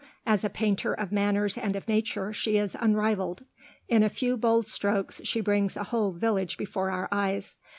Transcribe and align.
As 0.25 0.43
a 0.43 0.49
painter 0.49 0.93
of 0.95 1.11
manners 1.11 1.59
and 1.59 1.75
of 1.75 1.87
nature 1.87 2.33
she 2.33 2.57
is 2.57 2.75
unrivaled. 2.79 3.45
In 3.87 4.01
a 4.01 4.09
few 4.09 4.35
bold 4.35 4.67
strokes 4.67 5.21
she 5.25 5.41
brings 5.41 5.77
a 5.77 5.83
whole 5.83 6.11
village 6.11 6.57
before 6.57 6.89
our 6.89 7.07
eyes. 7.11 7.57